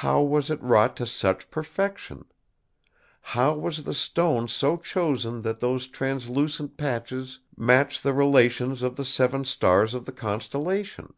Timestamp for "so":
4.48-4.78